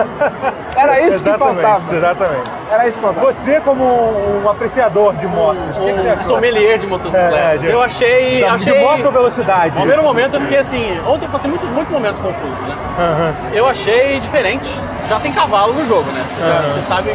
[0.84, 1.94] Era isso que faltava.
[1.94, 2.50] exatamente.
[2.70, 3.26] Era isso que faltava.
[3.32, 6.34] Você, como um apreciador de motos, o que, que você Um achou?
[6.36, 7.38] sommelier de motocicletas.
[7.38, 8.36] É, de- eu achei.
[8.38, 9.70] De achei moto ou velocidade?
[9.74, 11.00] No primeiro momento eu fiquei assim.
[11.06, 13.34] Ontem eu passei muitos muitos momentos confusos, né?
[13.52, 14.68] Eu achei diferente.
[15.08, 16.24] Já tem cavalo no jogo, né?
[16.34, 17.14] Você, já- você sabe.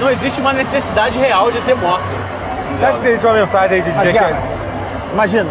[0.00, 2.00] Não existe uma necessidade real de ter moto.
[2.78, 4.18] Você acha que tem uma mensagem aí de Mas, dizer que...
[4.18, 4.36] cara,
[5.12, 5.50] imagina,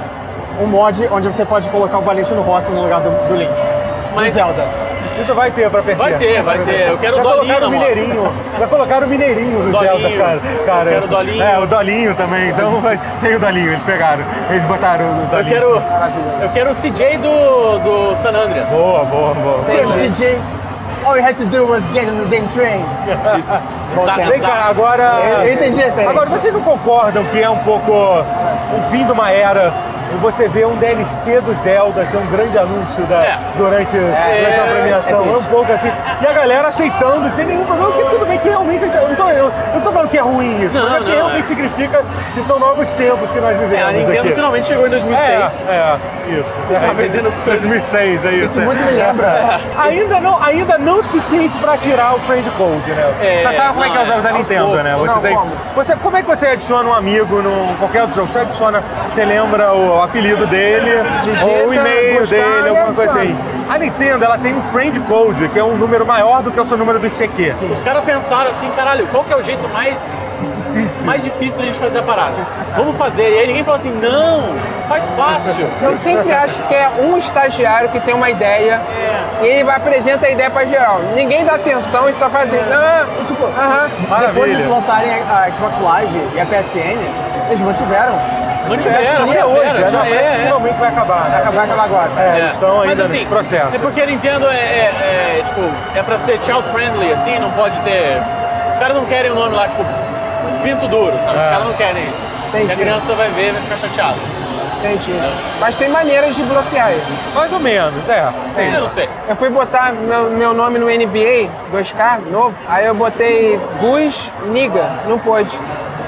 [0.61, 3.51] um mod onde você pode colocar o Valentino Rossi no lugar do, do Link.
[4.15, 4.63] Mas- Do Zelda.
[5.21, 6.01] Isso vai ter pra PC.
[6.01, 6.89] Vai ter, vai ter.
[6.89, 7.71] Eu quero Já o Dolinho colocaram o.
[7.71, 8.33] Mineirinho.
[8.57, 9.79] Já colocaram o Mineirinho no.
[9.79, 10.39] Zelda, cara.
[10.65, 10.89] cara.
[10.89, 11.43] Eu quero o Dolinho.
[11.43, 12.49] É, o Dolinho também.
[12.49, 12.99] Então vai...
[13.21, 14.23] tem o Dolinho, eles pegaram.
[14.49, 15.49] Eles botaram o Eu Dolinho.
[15.49, 15.83] quero,
[16.41, 18.69] eu quero o CJ do, do San Andreas.
[18.69, 19.59] Boa, boa, boa.
[19.67, 20.15] Entendi.
[20.15, 20.41] CJ,
[21.05, 22.83] all you had to do was get on the damn train.
[23.37, 23.77] Isso.
[24.29, 25.19] Vem cá, agora...
[25.23, 26.09] Eu, eu entendi a referência.
[26.09, 29.73] Agora, vocês não concordam que é um pouco o fim de uma era
[30.21, 33.37] você vê um DLC do Zelda ser um grande anúncio da, É.
[33.57, 35.23] durante, durante a premiação?
[35.25, 35.91] É, é um pouco assim.
[36.21, 38.83] E a galera aceitando, sem nenhum problema, que tudo bem que realmente.
[38.85, 41.11] Eu não tô, eu não tô falando que é ruim isso, Não, mas é que
[41.11, 41.47] realmente é.
[41.47, 43.87] significa que são novos tempos que nós É, vivemos.
[43.87, 44.33] a Nintendo aqui.
[44.33, 45.27] finalmente chegou em 2006.
[45.67, 45.97] É, é,
[46.39, 46.57] isso.
[46.69, 47.61] Tá vendendo coisas.
[47.61, 48.45] 2006, é isso.
[48.45, 49.59] Isso muito me lembra.
[49.77, 53.13] Ainda não, ainda não o suficiente pra tirar o friend code, né?
[53.21, 54.95] É, você sabe como é que é o jogo da é, Nintendo, né?
[54.97, 55.51] Você Não, tem, como?
[55.75, 58.31] você, como é que você adiciona um amigo num qualquer outro jogo?
[58.33, 60.91] Você adiciona, você lembra o apelido dele,
[61.23, 63.37] Digita, ou o e-mail dele, alguma coisa assim.
[63.69, 66.65] A Nintendo, ela tem um friend code, que é um número maior do que o
[66.65, 67.53] seu número do ICQ.
[67.71, 70.11] Os caras pensaram assim, caralho, qual que é o jeito mais,
[70.73, 71.05] Difícil.
[71.05, 72.35] mais difícil de a gente fazer a parada?
[72.77, 73.29] Vamos fazer.
[73.29, 74.55] E aí ninguém falou assim, não,
[74.87, 75.67] faz fácil.
[75.81, 78.81] Eu sempre acho que é um estagiário que tem uma ideia
[79.41, 79.43] É.
[79.45, 81.01] e ele vai apresentar a ideia pra geral.
[81.13, 83.89] Ninguém dá atenção e só faz assim, ah, tipo, aham.
[84.27, 86.97] Depois de lançarem a a Xbox Live e a PSN,
[87.49, 88.17] eles mantiveram.
[88.67, 90.39] Mantiveram, É, mantiveram, hoje, já já é, é.
[90.43, 91.51] finalmente vai acabar, né?
[91.53, 92.11] Vai acabar agora.
[92.17, 93.75] É, eles estão Mas ainda assim, nesse processo.
[93.75, 95.61] É porque a Nintendo é, é- é, tipo,
[95.97, 98.21] é pra ser child friendly, assim, não pode ter.
[98.73, 99.85] Os caras não querem o nome lá, tipo,
[100.63, 101.37] pinto duro, sabe?
[101.37, 101.49] Os É.
[101.49, 102.27] caras não querem isso.
[102.49, 102.65] Entendi.
[102.67, 104.15] E a criança vai ver e vai ficar chateada.
[104.79, 105.11] Entendi.
[105.59, 107.03] Mas tem maneiras de bloquear ele.
[107.33, 108.27] Mais ou menos, é.
[108.53, 108.73] Sim.
[108.75, 109.09] Eu não sei.
[109.27, 114.87] Eu fui botar meu, meu nome no NBA 2K, novo, aí eu botei Gus Niga,
[115.07, 115.57] não pôde.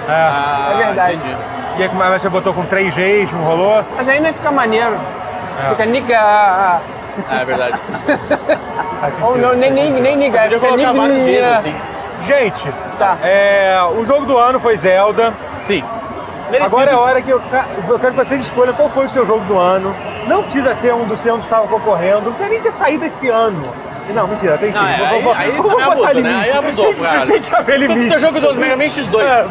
[0.08, 0.74] É.
[0.74, 1.16] É verdade.
[1.16, 1.36] Entendi.
[1.80, 3.86] E aí, mas você botou com três Gs, não rolou?
[3.96, 4.98] Mas aí não fica maneiro.
[5.66, 5.70] É.
[5.70, 6.20] Fica Niga.
[6.20, 6.82] Ah,
[7.32, 7.80] é verdade.
[9.24, 11.76] Ou não, nem, nem, nem Niga, Podia fica colocar vários Gs assim.
[12.28, 13.18] Gente, Tá.
[13.24, 15.34] é, o jogo do ano foi Zelda.
[15.62, 15.82] Sim.
[16.62, 17.42] Agora é a hora que eu,
[17.88, 19.96] eu quero que vocês escolham qual foi o seu jogo do ano.
[20.30, 23.28] Não precisa ser um dos anos que estavam concorrendo, não precisa nem ter saído esse
[23.30, 23.64] ano.
[24.14, 24.80] Não, mentira, tem sim.
[24.80, 26.30] Não, é, Vou- aí, vou- aí vou também botar abusou, né?
[26.32, 26.50] limite.
[26.50, 27.26] Aí abusou, Tem que- cara.
[27.28, 28.10] Tem que haver é limite.
[28.10, 29.50] seu jogo do Mega Man X2?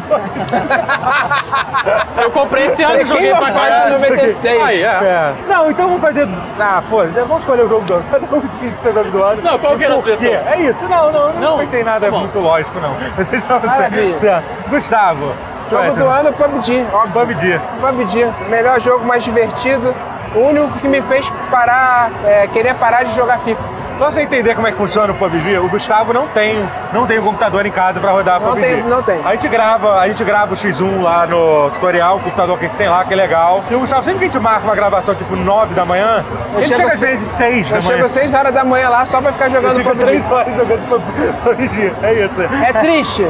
[2.21, 3.93] Eu comprei esse ano e joguei pra caralho.
[3.93, 4.61] 96.
[4.63, 4.85] Aí, é.
[4.87, 5.33] É.
[5.47, 6.27] Não, então vamos fazer.
[6.59, 8.05] Ah, pô, já vamos escolher o jogo do ano.
[8.11, 9.41] Cada um diz o seu jogo do ano.
[9.41, 10.27] Não, qual que era a sugestão?
[10.27, 11.57] É isso, não, não, não, Não?
[11.59, 12.19] pensei em nada Tá bom.
[12.19, 12.93] muito lógico, não.
[13.15, 14.43] Vocês Maravilha.
[14.65, 14.69] É.
[14.69, 15.31] Gustavo.
[15.31, 16.85] é Jogo seu- do ano, PUBG.
[16.91, 17.13] Óbvio.
[17.13, 17.61] PUBG.
[17.79, 18.27] PUBG.
[18.49, 19.95] Melhor jogo, mais divertido.
[20.35, 23.78] O único que me fez parar, é, querer parar de jogar FIFA.
[23.99, 26.57] Só pra você entender como é que funciona o PUBG, o Gustavo não tem,
[26.93, 28.65] não tem um computador em casa pra rodar Não PUBG.
[28.65, 29.19] tem- não tem.
[29.25, 32.67] A gente grava, a gente grava o X1 lá no tutorial, o computador que a
[32.69, 33.61] gente tem lá, que é legal.
[33.69, 36.59] E o Gustavo, sempre que a gente marca uma gravação tipo 9 da manhã, Eu
[36.59, 37.93] ele chego chega às vezes 6 da Eu manhã.
[37.95, 40.03] chego às 6 horas da manhã lá só pra ficar jogando PUBG.
[40.05, 41.03] 3 horas jogando
[41.43, 41.93] PUBG.
[42.01, 42.41] É isso.
[42.41, 43.27] É triste?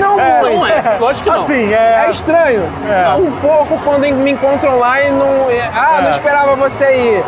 [0.00, 0.56] Não É, muito.
[0.58, 1.36] Não é, lógico que não.
[1.38, 2.04] Assim, é.
[2.06, 2.62] É estranho.
[2.88, 3.14] É.
[3.18, 5.50] Um pouco quando me encontro online não.
[5.50, 6.12] é, Ah, não É.
[6.12, 7.24] esperava você ir.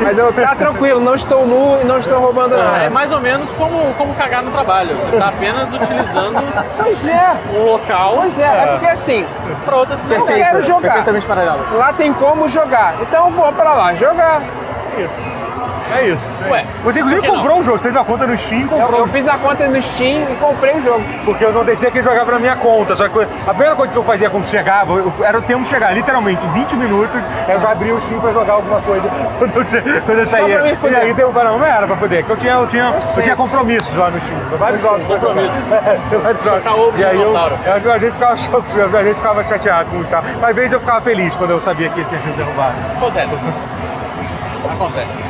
[0.00, 2.78] Mas eu tá tranquilo, não estou nu e não estou roubando nada.
[2.78, 4.96] É mais ou menos como, como cagar no trabalho.
[4.96, 6.40] Você tá apenas utilizando
[6.76, 8.62] Pois é, um local pois é.
[8.62, 9.26] É porque assim,
[9.64, 10.80] para outras eu quero jogar.
[10.80, 11.60] Perfeitamente paralelo.
[11.76, 12.94] Lá tem como jogar.
[13.00, 14.42] Então eu vou pra lá jogar.
[15.96, 16.38] É isso.
[16.48, 19.00] Ué, Você inclusive comprou um jogo, fez uma conta no Steam e Eu, comprou.
[19.00, 21.02] eu fiz a conta no Steam e comprei o jogo.
[21.24, 22.94] Porque eu não deixei que ele jogava na minha conta.
[22.94, 25.68] Só que a primeira coisa que eu fazia quando chegava, eu- era o tempo de
[25.70, 29.56] chegar, literalmente, em 20 minutos, eu já abria o Steam pra jogar alguma coisa quando
[29.56, 30.58] eu, quando eu saía.
[30.80, 32.84] pra e aí deu para não, não era pra poder, porque eu tinha, eu tinha,
[32.94, 33.22] eu sei.
[33.24, 34.38] tinha compromissos lá no Steam.
[34.58, 35.26] Vários jogos pra jogar.
[35.34, 35.60] compromissos.
[35.70, 36.44] É, vários jogos.
[36.62, 39.90] Chocar ovo de E aí eu, eu, às vezes ficava, cho- às vezes ficava chateado
[39.90, 40.22] com tá?
[40.40, 42.74] Mas às vezes eu ficava feliz quando eu sabia que ele tinha sido derrubado.
[42.96, 43.34] Acontece.
[44.72, 45.29] Acontece.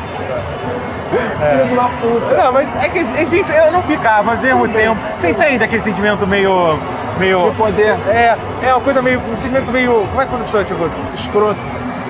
[1.41, 2.35] Filho uma puta.
[2.37, 5.01] Não, mas é que existe, eu não ficava, mas ao mesmo tempo.
[5.19, 6.79] Você entende aquele sentimento meio.
[7.19, 7.97] meio De poder.
[8.09, 9.19] É, é uma coisa meio.
[9.21, 10.07] um sentimento meio.
[10.09, 10.65] Como é que funciona?
[10.65, 11.59] Tipo, Escroto.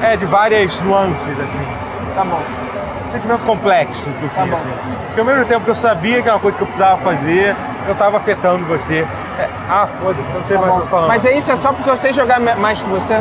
[0.03, 1.61] é, de várias nuances, assim.
[2.15, 2.41] Tá bom.
[3.09, 4.69] Um sentimento complexo que eu Tá tinha, assim.
[5.07, 7.57] Porque ao mesmo tempo que eu sabia que era uma coisa que eu precisava fazer,
[7.89, 9.07] eu tava afetando você.
[9.39, 11.09] É, ah, foda-se, eu não sei Tá mais o que eu tô falando.
[11.09, 13.15] Mas é isso, é só porque eu sei jogar mais que você?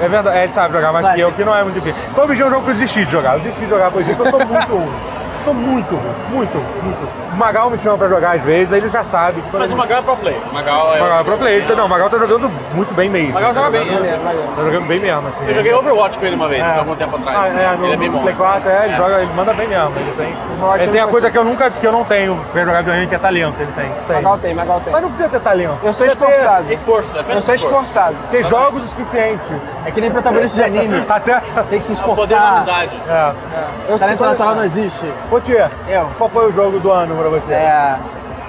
[0.00, 2.00] É verdade, é, ele sabe jogar mais Vai, que eu, que não é muito difícil.
[2.14, 3.34] PUBG é um jogo que eu desisti de jogar.
[3.34, 5.17] Eu desisti de jogar PUBG porque eu sou muito ruim.
[5.44, 7.08] Sou muito ruim, muito, muito.
[7.32, 9.42] O Magal me chama pra jogar às vezes, aí ele já sabe.
[9.52, 10.36] Mas o Magal é pro play.
[10.50, 11.00] O Magal é.
[11.00, 11.60] Magal é pro play.
[11.62, 13.30] Então, não, o Magal tá jogando muito bem mesmo.
[13.30, 14.18] O Magal joga bem, né?
[14.56, 15.48] Tá jogando bem mesmo, assim.
[15.48, 16.78] Eu joguei Overwatch com ele uma vez, É.
[16.78, 17.38] algum tempo atrás.
[17.56, 18.22] Ah, é, no, ele é bem bom.
[18.22, 18.96] Play 4, é, ele, É.
[18.96, 19.92] joga, ele manda bem mesmo.
[19.96, 20.36] Ele tem,
[20.82, 23.14] ele tem a coisa que eu nunca, que eu não tenho pra jogar videogame, que
[23.14, 23.90] é talento, ele tem.
[24.06, 24.16] tem.
[24.16, 24.92] Magal tem, Magal tem.
[24.92, 25.78] Mas não precisa ter talento.
[25.82, 26.64] Eu sou esforçado.
[26.68, 28.16] É esforço, é Eu sou esforçado.
[28.30, 29.48] Ter jogos o suficiente.
[29.86, 31.04] É que nem protagonista de anime.
[31.08, 31.64] Até achar.
[31.64, 32.56] Tem que se É o poder da esforçar.
[32.58, 33.00] amizade.
[33.08, 33.32] É.
[33.88, 35.12] Eu Talento natural não existe.
[35.40, 36.08] Tia, Eu.
[36.18, 37.52] qual foi o jogo do ano pra você?
[37.52, 37.96] É,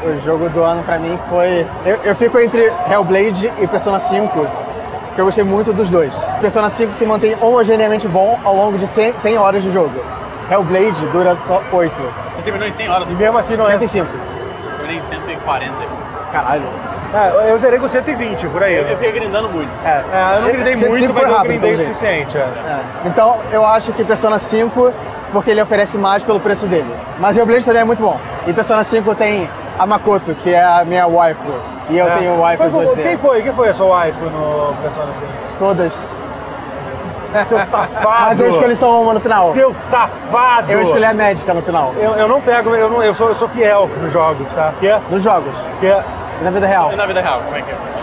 [0.04, 1.65] o jogo do ano pra mim foi.
[1.86, 4.28] Eu, eu fico entre Hellblade e Persona 5,
[5.08, 6.13] porque eu gostei muito dos dois.
[6.41, 9.93] Persona 5 se mantém homogeneamente bom ao longo de 100, 100 horas de jogo.
[10.49, 11.93] Hellblade dura só 8.
[12.36, 13.71] Você terminou em 100 horas, E mesmo assim não é.
[13.78, 14.08] 105.
[14.78, 15.73] terminei em 140.
[16.32, 16.63] Caralho.
[17.12, 18.75] É, eu zerei com 120 por aí.
[18.75, 19.69] Eu, eu fiquei grindando muito.
[19.84, 22.38] É, É, eu não grindei muito, foi mas eu rápido, grindei o suficiente.
[22.38, 22.41] é.
[22.41, 22.80] É.
[23.06, 24.93] Então eu acho que Persona 5,
[25.31, 26.89] porque ele oferece mais pelo preço dele.
[27.19, 28.19] Mas Hellblade também é muito bom.
[28.47, 31.51] E Persona 5 tem a Makoto, que é a minha waifu.
[31.89, 32.17] E eu É.
[32.17, 33.01] tenho waifus Mas, 2D.
[33.01, 33.41] Quem foi?
[33.41, 35.57] Quem foi a sua waifu no Persona 5?
[35.57, 35.93] Todas.
[37.45, 37.89] Seu safado!
[38.25, 39.53] Mas eu escolhi só uma no final.
[39.53, 40.71] Seu safado!
[40.71, 41.93] Eu escolhi a médica no final.
[41.97, 44.73] Eu, eu não pego, eu, não, eu, sou, eu sou fiel nos jogos, tá?
[44.79, 45.53] Que é, Nos jogos.
[45.79, 46.03] que é,
[46.41, 46.91] E na vida real.
[46.91, 47.75] E na vida real, como é que é?
[47.75, 47.99] funciona?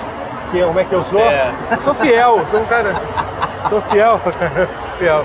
[0.52, 1.20] que é- como é que eu sou?
[1.20, 1.50] É.
[1.82, 2.94] Sou fiel, sou um cara.
[3.68, 4.20] Sou fiel.
[4.98, 5.24] fiel.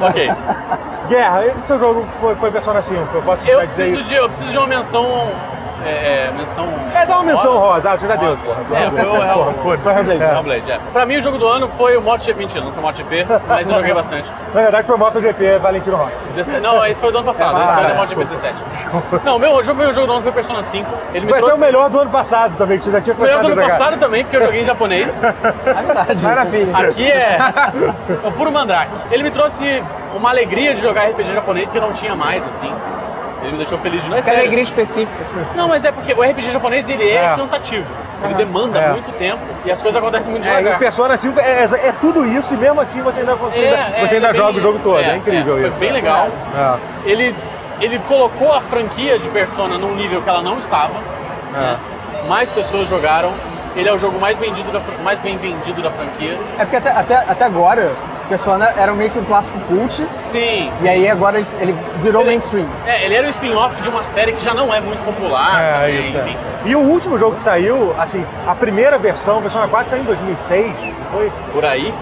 [0.00, 0.30] Ok.
[1.08, 4.08] Guerra, e seu jogo foi, foi Persona 5, eu posso Eu dizer preciso, isso.
[4.08, 5.06] de, eu preciso de uma menção.
[5.84, 6.64] É, é, menção.
[6.94, 8.42] É, dá uma menção rosa, ah, você já deu, Rosa.
[8.46, 8.60] porra.
[8.78, 10.22] É, foi o Hellblade.
[10.22, 10.32] É.
[10.32, 10.78] Hellblade, é.
[10.92, 12.38] Pra mim, o jogo do ano foi o MotoGP.
[12.38, 14.30] Mentira, não foi o MotoGP, mas eu joguei bastante.
[14.54, 16.24] Na verdade foi MotoGP Valentino Rossi.
[16.36, 17.56] 17 Não, esse foi do ano passado.
[17.56, 17.94] É, esse foi é.
[17.94, 18.54] MotoGP 17.
[19.24, 20.88] Não, meu, o jogo- meu jogo do ano foi Persona 5.
[21.14, 21.60] Ele me Foi até trouxe...
[21.62, 23.62] o melhor do ano passado também, que você já tinha O melhor começado do ano
[23.68, 23.78] jogar.
[23.78, 25.12] passado também, porque eu joguei em japonês.
[25.66, 26.24] É verdade.
[26.24, 26.76] Maravilha.
[26.78, 27.38] Aqui é
[28.22, 28.92] o puro mandrake.
[29.10, 29.82] Ele me trouxe
[30.14, 32.72] uma alegria de jogar RPG japonês que eu não tinha mais, assim.
[33.42, 34.18] Ele me deixou feliz de novo.
[34.20, 34.38] É sério.
[34.40, 35.24] alegria específica.
[35.56, 37.34] Não, mas é porque o RPG japonês ele é, É.
[37.36, 37.86] cansativo.
[38.24, 38.92] Ele demanda É.
[38.92, 40.78] muito tempo e as coisas acontecem muito É, e o devagar.
[40.78, 43.94] Persona 5 é, é- é tudo isso e mesmo assim você ainda, você ainda, É,
[44.02, 45.00] é, você ainda é joga bem- o jogo todo.
[45.00, 45.70] É, é, incrível é, isso.
[45.72, 46.28] Foi bem legal.
[46.56, 47.10] É.
[47.10, 47.34] Ele,
[47.80, 50.94] ele colocou a franquia de Persona num nível que ela não estava.
[51.52, 51.76] né?
[52.28, 53.32] Mais pessoas jogaram.
[53.74, 56.38] Ele é o jogo mais vendido da, fran- mais bem vendido da franquia.
[56.58, 57.90] É porque até, até, até agora,
[58.32, 60.70] Persona era meio que um clássico cult, Sim, sim.
[60.80, 62.66] e aí agora ele, ele virou Ele- mainstream.
[62.86, 65.60] É, ele era um spin-off de uma série que já não é muito popular.
[65.62, 66.16] É, também, isso.
[66.16, 66.20] é.
[66.22, 66.36] enfim.
[66.64, 70.06] E o último jogo que saiu, assim, a primeira versão, a Persona 4 saiu em
[70.06, 71.30] 2006, não foi?
[71.52, 71.92] Por aí.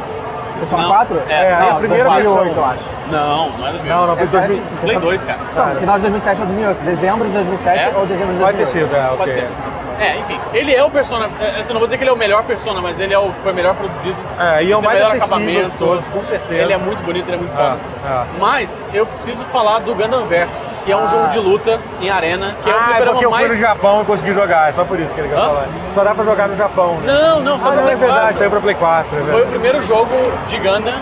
[0.57, 1.23] Persona Não, 4?
[1.29, 2.63] é, É, sim, a primeira 2008, versão.
[2.63, 2.85] eu acho.
[3.11, 3.93] Não, não é 2000.
[3.97, 4.55] Não, não, foi É, 2000.
[4.55, 5.39] tipo, Play 2, cara.
[5.51, 6.79] Então, final de 2007 ou 2008.
[6.85, 7.99] Dezembro de 2007 É?
[7.99, 8.69] ou dezembro de Pode ter 2008.
[8.69, 9.41] sido, é, Pode ser.
[9.43, 9.80] pode ser.
[10.01, 10.41] É, enfim.
[10.55, 11.29] Ele é o persona.
[11.39, 13.31] é, Assim, não vou dizer que ele é o melhor persona, mas ele é o
[13.31, 14.17] que foi melhor produzido.
[14.39, 15.77] É, e é o mais melhor acabamento.
[15.79, 16.63] todos, com certeza.
[16.63, 17.79] Ele é muito bonito, ele é muito É, foda.
[18.07, 18.25] é.
[18.39, 22.55] Mas eu preciso falar do Gundam Versus, que é um jogo de luta em arena,
[22.63, 23.53] que é o ah, é fliperama porque eu fui mais...
[23.53, 25.43] no Japão e consegui jogar, é só por isso que ele quer Hã?
[25.47, 25.67] falar.
[25.95, 27.13] Só dá pra jogar no Japão, né?
[27.13, 28.39] Não, não, só Ah, pra não, é Play verdade, 4.
[28.39, 30.11] saiu pra Play 4, é Foi o primeiro jogo
[30.49, 30.95] de Gundam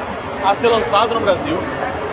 [0.45, 1.57] a ser lançado no Brasil.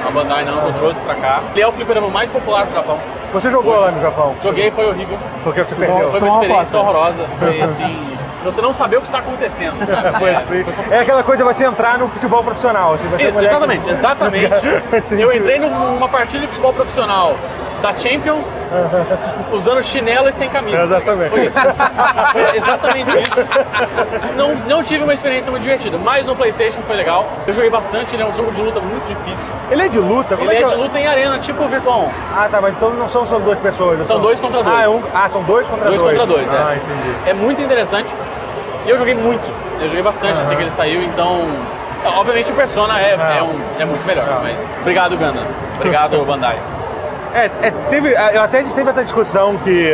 [0.07, 1.39] A Bandai Namco trouxe pra cá.
[1.51, 2.99] Ele é o fliperama mais popular do Japão.
[3.35, 4.33] Você jogou lá no Japão?
[4.41, 5.17] Joguei, foi horrível.
[5.43, 6.07] Porque você perdeu.
[6.07, 7.27] Foi uma experiência horrorosa.
[7.37, 8.17] Foi assim.
[8.45, 9.75] Você não saber o que está acontecendo.
[10.25, 10.65] É, assim.
[10.91, 12.93] É aquela coisa de você entrar no futebol profissional.
[12.93, 14.55] Assim, você Isso, exatamente, exatamente.
[14.95, 15.21] Entendi.
[15.21, 17.35] Eu entrei numa partida de futebol profissional
[17.85, 18.57] da Champions
[19.53, 20.81] usando chinelo e sem camisa.
[20.83, 21.29] Exatamente.
[21.29, 21.59] Foi isso.
[22.31, 24.35] Foi exatamente isso.
[24.35, 27.27] Não, não tive uma experiência muito divertida, mas no PlayStation foi legal.
[27.45, 29.45] Eu joguei bastante, ele é um jogo de luta muito difícil.
[29.69, 30.35] Ele é de luta?
[30.35, 32.09] Como Ele é é de luta em arena, tipo o Virtual 1.
[32.35, 34.05] Ah, tá, mas então não são só duas pessoas.
[34.07, 34.75] São dois contra dois.
[34.75, 35.03] Ah, é um...
[35.13, 36.17] ah, são dois contra Dois dois.
[36.17, 36.55] contra dois, é.
[36.57, 37.15] Ah, entendi.
[37.29, 38.09] É muito interessante.
[38.85, 39.43] E eu joguei muito.
[39.79, 41.45] Eu joguei bastante assim que ele saiu, então.
[42.17, 43.35] Obviamente o Persona é, Ah.
[43.37, 44.39] é, um- é muito melhor, Ah.
[44.43, 44.77] mas.
[44.81, 45.39] Obrigado, Ganda.
[45.77, 46.57] Obrigado, Bandai.
[47.35, 49.93] É, é, teve, eu até teve essa discussão que,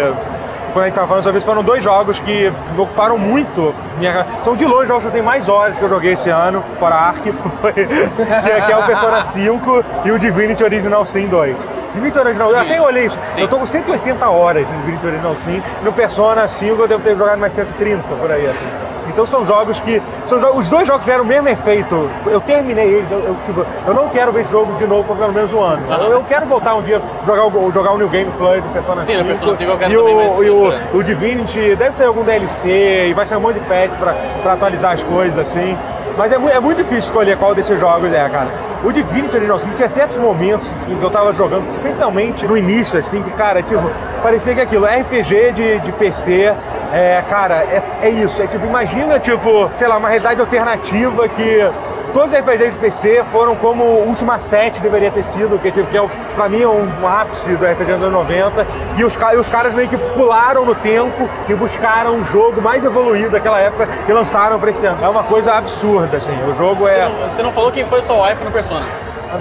[0.73, 3.73] quando a gente tava falando sobre isso, foram dois jogos que me ocuparam muito.
[3.97, 6.29] Minha, são de longe os jogos que eu tenho mais horas que eu joguei esse
[6.29, 11.05] ano, fora Ark, foi, que, é- que é o Persona 5 e o Divinity Original
[11.05, 11.57] Sin 2.
[11.95, 13.41] Divinity Original, eu até olhei isso, Sim.
[13.41, 17.17] eu tô com 180 horas no Divinity Original Sin, no Persona 5 eu devo ter
[17.17, 18.45] jogado mais 130 por aí.
[18.45, 18.90] assim.
[19.11, 20.01] Então são jogos que.
[20.25, 22.09] São jogos, os dois jogos tiveram o mesmo efeito.
[22.25, 25.17] Eu terminei eles, eu, eu, tipo, eu não quero ver esse jogo de novo por
[25.17, 25.83] pelo menos um ano.
[25.91, 29.03] Eu, eu quero voltar um dia jogar o, jogar o New Game Plus do Persona
[29.03, 29.23] Sim, 5.
[29.23, 32.23] no Persona 5 eu quero e também, o, e o, o Divinity deve ser algum
[32.23, 35.77] DLC e vai ser um monte de patch pra, pra atualizar as coisas assim.
[36.17, 38.49] Mas é, é muito difícil escolher qual desses jogos é, cara.
[38.83, 43.21] O Divinity Original Sin tinha certos momentos que eu tava jogando, especialmente no início, assim,
[43.21, 43.83] que, cara, tipo,
[44.23, 46.53] parecia que aquilo, RPG de, de PC,
[46.93, 48.41] é, cara, é, é isso.
[48.41, 51.71] É tipo, imagina, tipo, sei lá, uma realidade alternativa que
[52.13, 55.87] todos os RPGs de PC foram como o Ultima 7 deveria ter sido, que, tipo,
[55.87, 56.01] que é,
[56.35, 58.67] pra mim é um, um ápice do RPG dos anos 90.
[58.97, 62.83] E os, e os caras meio que pularam no tempo e buscaram um jogo mais
[62.83, 64.99] evoluído daquela época e lançaram pra esse ano.
[65.03, 66.37] É uma coisa absurda, assim.
[66.49, 67.05] O jogo Você é.
[67.05, 68.85] não, você não falou quem foi sua wife no Persona?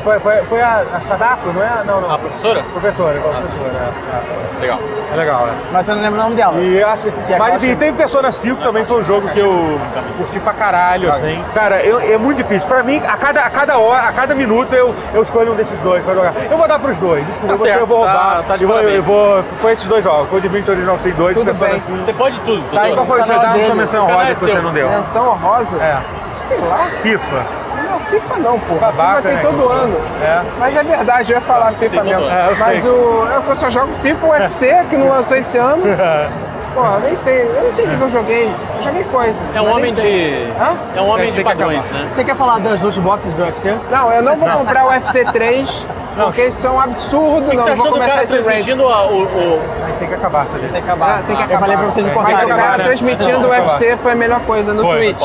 [0.05, 1.83] Foi, foi, foi a, a Sadako, não é?
[1.85, 2.13] Não, não.
[2.15, 2.63] A professora?
[2.73, 3.71] Professora, igual a professora.
[4.59, 4.79] É, Legal.
[4.97, 5.01] é.
[5.13, 5.55] É legal, né?
[5.73, 6.57] Mas você não lembra o nome dela.
[6.61, 9.81] E assim, Que é mas enfim, tem Persona 5 também foi um jogo que eu
[10.17, 11.45] curti pra caralho, assim.
[11.53, 12.69] Cara, eu- é muito difícil.
[12.69, 15.81] Pra mim, a cada, a cada hora, a cada minuto eu, eu escolho um desses
[15.81, 16.33] dois pra jogar.
[16.49, 18.43] Eu vou dar pros dois, desculpa, Tá você certo, eu vou tá- roubar.
[18.45, 19.45] tá de eu, vou, eu vou.
[19.61, 21.81] Foi esses dois jogos, foi o Divinity Original Sin 2 e Tudo Persona bem.
[21.81, 21.99] 5.
[21.99, 24.35] Você pode tudo, Tá, e qual foi o seu canal dado sua menção rosa é
[24.35, 24.89] que você não deu?
[24.91, 25.77] Menção rosa?
[25.83, 25.99] É,
[26.47, 26.89] Sei lá.
[27.03, 27.60] FIFA.
[28.13, 28.75] Não, FIFA não, pô.
[28.75, 29.43] Babaca, FIFA tem né?
[29.43, 29.97] todo ano.
[30.23, 30.43] É.
[30.59, 32.25] Mas é verdade, eu ia falar FIFA todo mesmo.
[32.31, 32.91] É, eu Mas sei.
[32.91, 33.29] o.
[33.37, 35.83] É que eu só jogo FIFA UFC, que não lançou esse ano.
[36.75, 37.43] Porra, eu nem sei.
[37.43, 38.45] Eu nem sei o que eu joguei.
[38.79, 39.41] Eu joguei coisa.
[39.55, 40.47] É um homem de.
[40.61, 40.77] Hã?
[40.97, 41.99] É um homem É, de tem que padrões, acabar.
[42.05, 42.09] né?
[42.13, 43.75] Você quer falar das loot boxes do UFC?
[43.91, 47.51] Não, eu não vou comprar o UFC 3, porque isso é um absurdo.
[47.51, 48.45] Que não, você eu vou começar esse rant.
[48.45, 50.61] transmitindo a- o, o- Aí tem que acabar, sabe?
[50.69, 51.19] Tem que acabar.
[51.19, 52.29] Ah, tem que Eu falei pra você me É, cortar.
[52.29, 52.85] tem Mas que o acabar, cara né?
[52.85, 55.21] transmitindo o Não, UFC foi a melhor coisa no Foi, Twitch.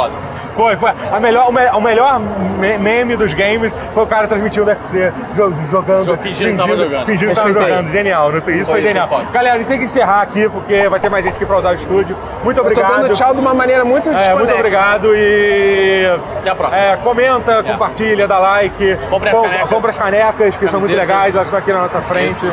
[0.56, 0.92] Foi, foi.
[1.12, 5.12] A melhor, o, me- o melhor me- meme dos games foi o cara transmitindo UFC,
[5.36, 6.06] jo- jogando.
[6.06, 7.06] Jo- fingindo que tava jogando.
[7.06, 7.92] Fingindo que tava jogando.
[7.92, 8.30] Genial.
[8.30, 9.08] Isso foi, Foi, genial.
[9.08, 9.30] foi foda.
[9.32, 11.72] Galera, a gente tem que encerrar aqui, porque vai ter mais gente aqui pra usar
[11.72, 12.16] o estúdio.
[12.44, 13.02] Muito Eu tô obrigado.
[13.02, 16.06] dando tchau de uma maneira muito É, muito obrigado e.
[16.40, 16.82] Até a próxima.
[16.84, 18.98] É, comenta, compartilha, dá like.
[19.10, 19.70] Compre as Com- canecas.
[19.70, 22.46] compre as canecas, que são muito legais, elas estão aqui na nossa frente.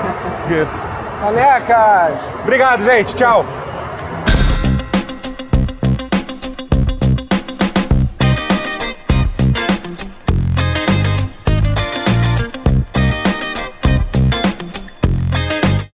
[0.50, 0.68] Isso.
[1.22, 2.14] Canecas!
[2.42, 3.14] Obrigado, gente.
[3.14, 3.44] Tchau.